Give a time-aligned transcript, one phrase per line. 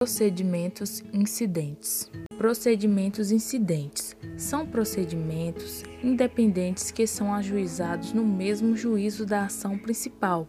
[0.00, 2.08] Procedimentos incidentes.
[2.36, 10.46] Procedimentos incidentes são procedimentos independentes que são ajuizados no mesmo juízo da ação principal,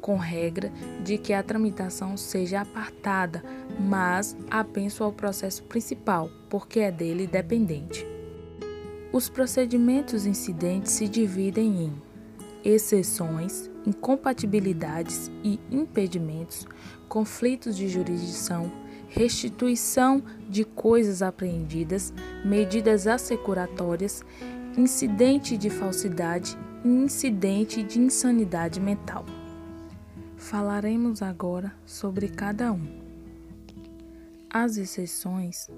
[0.00, 0.72] com regra
[1.04, 3.44] de que a tramitação seja apartada,
[3.78, 8.06] mas apenso ao processo principal, porque é dele dependente.
[9.12, 12.09] Os procedimentos incidentes se dividem em
[12.64, 16.66] exceções, incompatibilidades e impedimentos,
[17.08, 18.70] conflitos de jurisdição,
[19.08, 22.12] restituição de coisas apreendidas,
[22.44, 24.22] medidas assecuratórias,
[24.76, 29.24] incidente de falsidade e incidente de insanidade mental.
[30.36, 33.00] Falaremos agora sobre cada um.
[34.48, 35.68] As exceções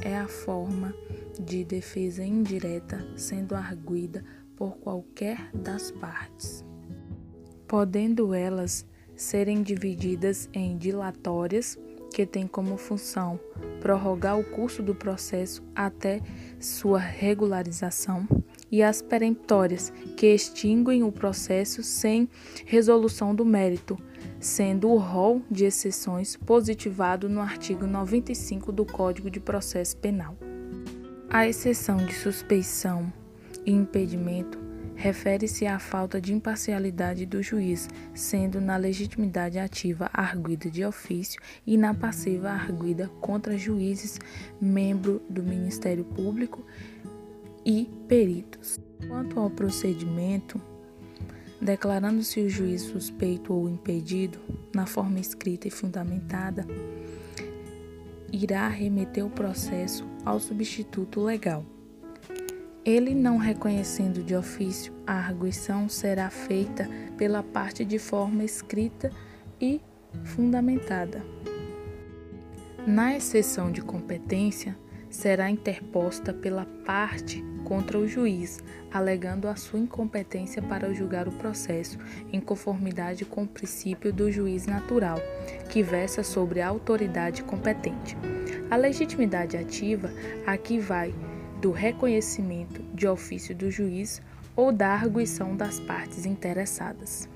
[0.00, 0.94] é a forma
[1.40, 4.24] de defesa indireta sendo arguida
[4.56, 6.64] por qualquer das partes,
[7.66, 11.78] podendo elas serem divididas em dilatórias,
[12.12, 13.40] que têm como função
[13.80, 16.20] prorrogar o curso do processo até
[16.60, 18.26] sua regularização,
[18.70, 22.28] e as peremptórias, que extinguem o processo sem
[22.64, 23.98] resolução do mérito,
[24.40, 30.36] sendo o rol de exceções positivado no artigo 95 do Código de Processo Penal.
[31.28, 33.12] A exceção de suspeição
[33.64, 40.84] e impedimento refere-se à falta de imparcialidade do juiz, sendo na legitimidade ativa arguida de
[40.84, 44.18] ofício e na passiva arguida contra juízes,
[44.60, 46.64] membro do Ministério Público
[47.64, 48.78] e peritos.
[49.08, 50.60] Quanto ao procedimento,
[51.60, 54.38] declarando-se o juiz suspeito ou impedido,
[54.74, 56.66] na forma escrita e fundamentada,
[58.32, 61.64] irá remeter o processo ao substituto legal.
[62.84, 69.10] Ele não reconhecendo de ofício, a arguição será feita pela parte de forma escrita
[69.58, 69.80] e
[70.22, 71.24] fundamentada.
[72.86, 74.76] Na exceção de competência,
[75.08, 81.96] será interposta pela parte contra o juiz, alegando a sua incompetência para julgar o processo,
[82.30, 85.18] em conformidade com o princípio do juiz natural,
[85.70, 88.14] que versa sobre a autoridade competente.
[88.70, 90.12] A legitimidade ativa
[90.46, 91.14] aqui vai
[91.60, 94.20] do reconhecimento de ofício do juiz
[94.56, 97.28] ou da arguição das partes interessadas.